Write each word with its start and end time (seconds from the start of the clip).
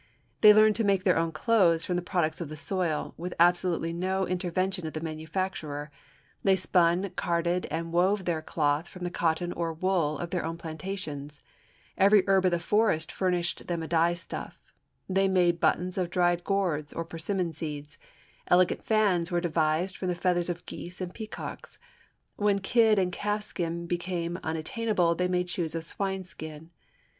They 0.41 0.51
learned 0.51 0.75
to 0.77 0.83
make 0.83 1.03
their 1.03 1.19
own 1.19 1.31
clothes 1.31 1.85
from 1.85 1.95
the 1.95 2.01
products 2.01 2.41
of 2.41 2.49
the 2.49 2.55
soil, 2.55 3.13
with 3.17 3.35
absolutely 3.39 3.93
no 3.93 4.25
interven 4.27 4.71
tion 4.73 4.87
of 4.87 4.93
the 4.93 4.99
manufacturer; 4.99 5.91
they 6.43 6.55
spun, 6.55 7.11
carded, 7.11 7.67
and 7.69 7.93
wove 7.93 8.25
their 8.25 8.41
cloth 8.41 8.87
from 8.87 9.03
the 9.03 9.11
cotton 9.11 9.53
or 9.53 9.73
wool 9.73 10.17
of 10.17 10.31
their 10.31 10.43
own 10.43 10.57
plantations; 10.57 11.39
every 11.99 12.23
herb 12.25 12.45
of 12.45 12.49
the 12.49 12.59
forest 12.59 13.11
furnished 13.11 13.67
them 13.67 13.83
a 13.83 13.87
dye 13.87 14.15
stuff; 14.15 14.73
they 15.07 15.27
made 15.27 15.59
buttons 15.59 15.99
of 15.99 16.09
dried 16.09 16.39
MOBILE 16.39 16.45
BAY 16.45 16.81
223 16.81 16.81
Miss 16.81 16.89
P. 16.89 16.95
A. 16.95 16.97
Hague, 16.97 16.97
Family,' 16.97 16.97
p. 16.97 16.97
102. 16.97 16.97
gourds 16.97 16.97
or 16.97 17.05
persimmon 17.05 17.53
seeds; 17.53 17.97
elegant 18.47 18.83
fans 18.83 19.31
were 19.31 19.39
de 19.39 19.49
vised 19.49 19.97
from 19.97 20.07
the 20.07 20.15
feathers 20.15 20.49
of 20.49 20.65
geese 20.65 20.99
and 20.99 21.13
peacocks 21.13 21.77
5 22.37 22.37
when 22.45 22.57
kid 22.57 22.97
and 22.97 23.11
calf 23.13 23.43
skin 23.43 23.85
became 23.85 24.39
unattainable 24.41 25.13
they 25.13 25.27
made 25.27 25.47
shoes 25.47 25.75
of 25.75 25.83
swine 25.83 26.23
skin. 26.23 26.71